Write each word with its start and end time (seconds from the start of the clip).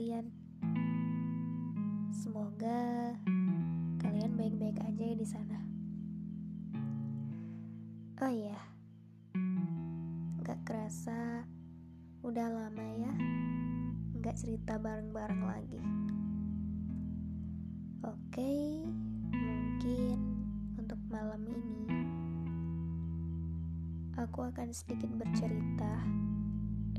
kalian? 0.00 0.32
Semoga 2.08 3.12
kalian 4.00 4.32
baik-baik 4.32 4.80
aja 4.80 5.04
ya 5.12 5.12
di 5.12 5.28
sana. 5.28 5.60
Oh 8.24 8.32
iya, 8.32 8.56
gak 10.40 10.56
kerasa 10.64 11.44
udah 12.24 12.48
lama 12.48 12.86
ya 12.96 13.12
gak 14.24 14.40
cerita 14.40 14.80
bareng-bareng 14.80 15.44
lagi. 15.44 15.84
Oke, 18.00 18.80
mungkin 19.36 20.16
untuk 20.80 21.00
malam 21.12 21.44
ini 21.44 21.84
aku 24.16 24.48
akan 24.48 24.72
sedikit 24.72 25.12
bercerita 25.12 25.92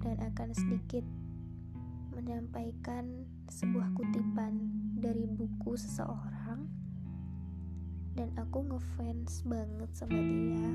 dan 0.05 0.21
akan 0.21 0.53
sedikit 0.53 1.20
menyampaikan 2.11 3.23
sebuah 3.47 3.95
kutipan 3.95 4.71
dari 4.99 5.23
buku 5.25 5.75
seseorang 5.79 6.67
dan 8.15 8.29
aku 8.35 8.67
ngefans 8.67 9.47
banget 9.47 9.89
sama 9.95 10.19
dia. 10.19 10.71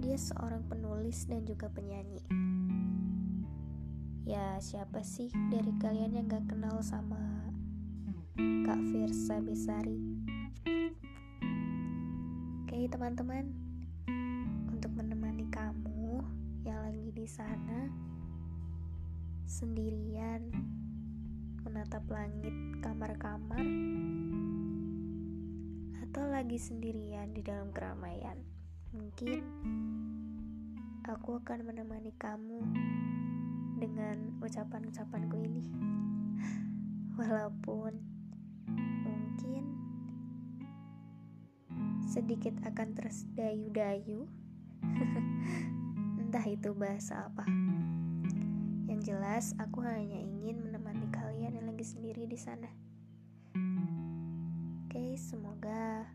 Dia 0.00 0.16
seorang 0.16 0.64
penulis 0.68 1.28
dan 1.28 1.44
juga 1.44 1.68
penyanyi. 1.68 2.24
Ya 4.24 4.56
siapa 4.60 5.04
sih 5.04 5.28
dari 5.52 5.76
kalian 5.76 6.16
yang 6.16 6.26
gak 6.28 6.48
kenal 6.48 6.80
sama 6.80 7.20
Kak 8.64 8.80
Firsa 8.88 9.44
Besari? 9.44 10.00
Oke 12.64 12.88
teman-teman. 12.88 13.52
Untuk 14.72 14.90
menemani 14.96 15.44
kamu 15.52 16.24
yang 16.64 16.80
lagi 16.80 17.12
di 17.12 17.28
sana 17.28 17.92
sendirian 19.44 20.40
menatap 21.68 22.00
langit 22.08 22.52
kamar-kamar 22.80 23.60
atau 26.00 26.24
lagi 26.32 26.56
sendirian 26.56 27.28
di 27.36 27.44
dalam 27.44 27.68
keramaian. 27.68 28.40
Mungkin 28.96 29.44
aku 31.04 31.44
akan 31.44 31.60
menemani 31.68 32.16
kamu 32.16 32.60
dengan 33.76 34.40
ucapan-ucapanku 34.40 35.36
ini. 35.44 35.64
Walaupun 37.20 37.92
mungkin 39.04 39.64
sedikit 42.08 42.56
akan 42.64 42.96
tersedayu-dayu. 42.96 44.24
Entah 46.24 46.46
itu 46.48 46.72
bahasa 46.72 47.28
apa. 47.28 47.44
Jelas, 49.04 49.52
aku 49.60 49.84
hanya 49.84 50.16
ingin 50.16 50.64
menemani 50.64 51.04
kalian 51.12 51.60
yang 51.60 51.68
lagi 51.68 51.84
sendiri 51.84 52.24
di 52.24 52.40
sana. 52.40 52.72
Oke, 54.88 55.12
semoga 55.20 56.08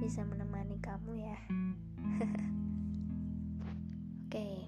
bisa 0.00 0.24
menemani 0.24 0.80
kamu 0.80 1.28
ya. 1.28 1.36
Oke, 4.24 4.64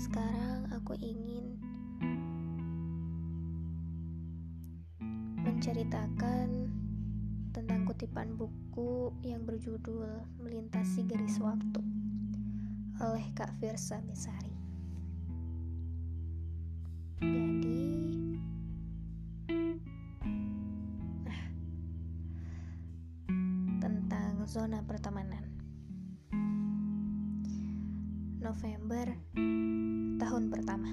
sekarang 0.00 0.72
aku 0.72 0.96
ingin 0.96 1.60
menceritakan 5.44 6.72
tentang 7.52 7.84
kutipan 7.84 8.32
buku 8.32 9.12
yang 9.20 9.44
berjudul 9.44 10.24
Melintasi 10.40 11.04
Garis 11.04 11.36
Waktu 11.36 11.84
oleh 12.96 13.28
Kak 13.36 13.52
Firsa 13.60 14.00
Besari. 14.00 14.55
Jadi, 17.16 17.80
nah, 21.24 21.42
tentang 23.80 24.44
zona 24.44 24.84
pertemanan. 24.84 25.44
November 28.44 29.08
tahun 30.20 30.44
pertama. 30.52 30.92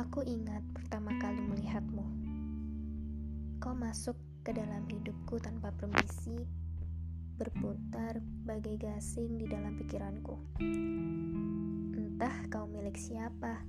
Aku 0.00 0.24
ingat 0.24 0.64
pertama 0.72 1.12
kali 1.20 1.44
melihatmu. 1.44 2.06
Kau 3.60 3.76
masuk 3.76 4.16
ke 4.40 4.56
dalam 4.56 4.88
hidupku 4.88 5.36
tanpa 5.38 5.70
permisi, 5.76 6.40
berputar 7.36 8.24
bagai 8.48 8.80
gasing 8.80 9.36
di 9.36 9.44
dalam 9.44 9.76
pikiranku. 9.76 10.40
Entah 11.92 12.36
kau 12.48 12.64
milik 12.90 13.06
siapa. 13.06 13.62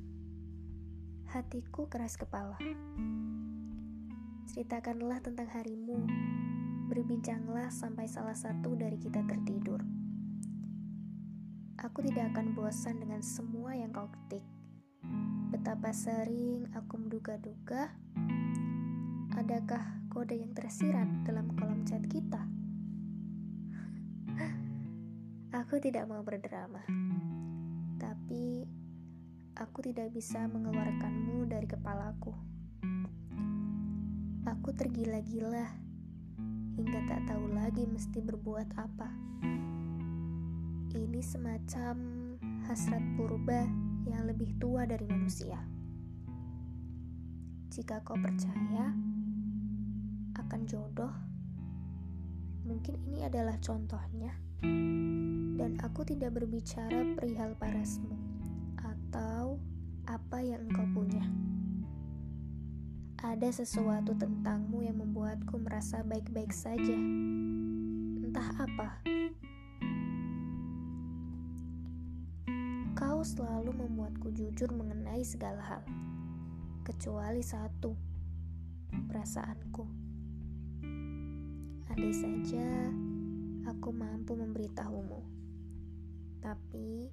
Hatiku 1.30 1.86
keras 1.86 2.18
kepala. 2.18 2.58
Ceritakanlah 4.50 5.22
tentang 5.22 5.46
harimu. 5.46 6.10
Berbincanglah 6.90 7.70
sampai 7.70 8.10
salah 8.10 8.34
satu 8.34 8.74
dari 8.74 8.98
kita 8.98 9.22
tertidur. 9.30 9.78
Aku 11.86 12.02
tidak 12.02 12.34
akan 12.34 12.58
bosan 12.58 12.98
dengan 12.98 13.22
semua 13.22 13.78
yang 13.78 13.94
kau 13.94 14.10
ketik. 14.10 14.42
Betapa 15.54 15.94
sering 15.94 16.74
aku 16.74 16.98
menduga-duga, 16.98 17.94
adakah 19.38 20.02
kode 20.10 20.42
yang 20.42 20.58
tersirat 20.58 21.30
dalam 21.30 21.54
kolom 21.62 21.86
chat 21.86 22.02
kita? 22.10 22.42
Aku 25.62 25.78
tidak 25.78 26.10
mau 26.10 26.26
berdrama 26.26 27.11
aku 29.62 29.86
tidak 29.86 30.10
bisa 30.10 30.50
mengeluarkanmu 30.50 31.46
dari 31.46 31.70
kepalaku. 31.70 32.34
Aku 34.50 34.74
tergila-gila 34.74 35.70
hingga 36.74 37.00
tak 37.06 37.30
tahu 37.30 37.46
lagi 37.54 37.86
mesti 37.86 38.26
berbuat 38.26 38.74
apa. 38.74 39.14
Ini 40.98 41.22
semacam 41.22 41.96
hasrat 42.66 43.06
purba 43.14 43.70
yang 44.10 44.26
lebih 44.26 44.58
tua 44.58 44.90
dari 44.90 45.06
manusia. 45.06 45.62
Jika 47.70 48.02
kau 48.02 48.18
percaya 48.18 48.90
akan 50.42 50.62
jodoh, 50.66 51.14
mungkin 52.66 52.98
ini 53.14 53.30
adalah 53.30 53.62
contohnya 53.62 54.34
dan 55.62 55.78
aku 55.86 56.02
tidak 56.02 56.34
berbicara 56.34 57.14
perihal 57.14 57.54
parasmu 57.62 58.41
apa 60.12 60.44
yang 60.44 60.68
engkau 60.68 60.84
punya. 60.92 61.24
Ada 63.24 63.64
sesuatu 63.64 64.12
tentangmu 64.12 64.84
yang 64.84 65.00
membuatku 65.00 65.56
merasa 65.56 66.04
baik-baik 66.04 66.52
saja. 66.52 67.00
Entah 68.20 68.50
apa. 68.60 69.00
Kau 72.92 73.24
selalu 73.24 73.72
membuatku 73.72 74.36
jujur 74.36 74.68
mengenai 74.76 75.24
segala 75.24 75.64
hal, 75.64 75.84
kecuali 76.84 77.40
satu, 77.40 77.96
perasaanku. 79.08 79.88
Andai 81.88 82.12
saja 82.12 82.68
aku 83.64 83.96
mampu 83.96 84.36
memberitahumu. 84.36 85.24
Tapi, 86.44 87.08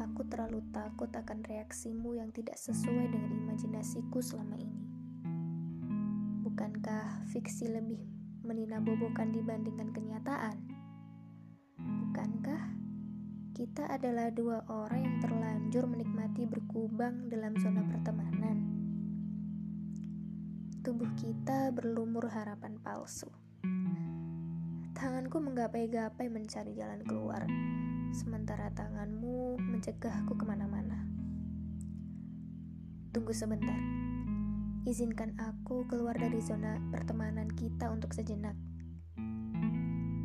aku 0.00 0.24
terlalu 0.24 0.64
takut 0.72 1.12
akan 1.12 1.44
reaksimu 1.44 2.16
yang 2.16 2.32
tidak 2.32 2.56
sesuai 2.56 3.12
dengan 3.12 3.30
imajinasiku 3.44 4.24
selama 4.24 4.56
ini. 4.56 4.84
Bukankah 6.40 7.28
fiksi 7.28 7.68
lebih 7.68 8.00
meninabobokan 8.40 9.30
dibandingkan 9.36 9.92
kenyataan? 9.92 10.56
Bukankah 11.76 12.62
kita 13.52 13.92
adalah 13.92 14.32
dua 14.32 14.64
orang 14.72 15.04
yang 15.04 15.16
terlanjur 15.20 15.84
menikmati 15.84 16.48
berkubang 16.48 17.28
dalam 17.28 17.52
zona 17.60 17.84
pertemanan? 17.84 18.56
Tubuh 20.80 21.12
kita 21.20 21.68
berlumur 21.76 22.32
harapan 22.32 22.80
palsu. 22.80 23.28
Tanganku 24.90 25.38
menggapai-gapai 25.38 26.26
mencari 26.26 26.74
jalan 26.74 27.06
keluar, 27.06 27.46
sementara 28.10 28.74
tanganmu 28.74 29.62
mencegahku 29.62 30.34
ke 30.34 30.42
mana-mana. 30.42 31.06
Tunggu 33.14 33.30
sebentar. 33.30 33.78
Izinkan 34.82 35.38
aku 35.38 35.86
keluar 35.86 36.18
dari 36.18 36.42
zona 36.42 36.82
pertemanan 36.90 37.46
kita 37.54 37.86
untuk 37.94 38.10
sejenak. 38.10 38.58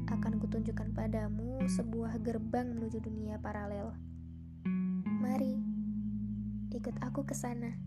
Akan 0.10 0.42
kutunjukkan 0.42 0.98
padamu 0.98 1.62
sebuah 1.70 2.18
gerbang 2.26 2.74
menuju 2.74 3.06
dunia 3.06 3.38
paralel. 3.38 3.94
Mari, 5.22 5.62
ikut 6.74 6.98
aku 7.06 7.22
ke 7.30 7.38
sana. 7.38 7.85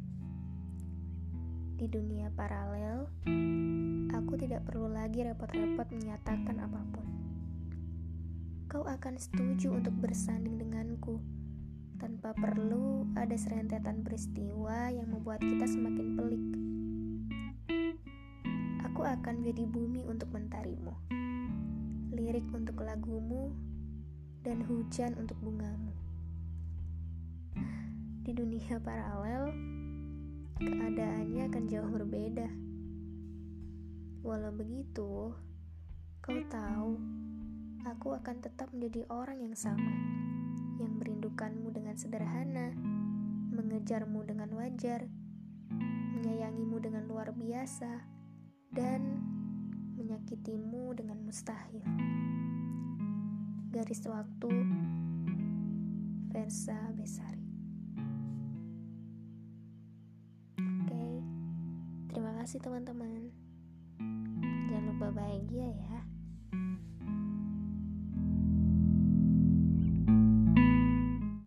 Di 1.79 1.87
dunia 1.87 2.27
paralel, 2.35 3.07
aku 4.11 4.35
tidak 4.35 4.67
perlu 4.67 4.91
lagi 4.91 5.23
repot-repot 5.23 5.87
menyatakan 5.95 6.59
apa 6.59 6.83
pun. 6.91 7.07
kau 8.67 8.83
akan 8.83 9.15
setuju 9.15 9.79
untuk 9.79 9.95
bersanding 10.03 10.59
denganku 10.59 11.23
tanpa 12.03 12.35
perlu 12.35 13.07
ada 13.15 13.39
serentetan 13.39 14.03
peristiwa 14.03 14.91
yang 14.91 15.07
membuat 15.07 15.39
kita 15.39 15.71
semakin 15.71 16.19
pelik. 16.19 16.45
Aku 18.91 19.07
akan 19.07 19.47
jadi 19.47 19.63
bumi 19.63 20.03
untuk 20.03 20.35
mentarimu, 20.35 20.99
lirik 22.11 22.51
untuk 22.51 22.83
lagumu, 22.83 23.55
dan 24.43 24.67
hujan 24.67 25.15
untuk 25.15 25.39
bungamu. 25.39 25.95
Di 28.27 28.35
dunia 28.35 28.83
paralel, 28.83 29.78
keadaannya 30.59 31.47
akan 31.47 31.65
jauh 31.71 31.87
berbeda. 31.87 32.51
Walau 34.27 34.51
begitu, 34.51 35.31
kau 36.19 36.41
tahu 36.51 36.99
aku 37.87 38.19
akan 38.19 38.43
tetap 38.43 38.75
menjadi 38.75 39.07
orang 39.07 39.39
yang 39.39 39.55
sama, 39.55 39.95
yang 40.83 40.99
merindukanmu 40.99 41.71
dengan 41.71 41.95
sederhana, 41.95 42.75
mengejarmu 43.55 44.27
dengan 44.27 44.51
wajar, 44.59 45.07
menyayangimu 46.19 46.83
dengan 46.83 47.07
luar 47.07 47.31
biasa, 47.31 48.03
dan 48.75 49.23
menyakitimu 49.95 50.91
dengan 50.99 51.23
mustahil. 51.23 51.87
Garis 53.71 54.03
waktu 54.11 54.51
Versa 56.35 56.77
Besari 56.99 57.48
kasih 62.49 62.65
teman-teman. 62.65 63.29
Jangan 64.73 64.89
lupa 64.89 65.21
bahagia 65.21 65.69
ya. 65.69 66.01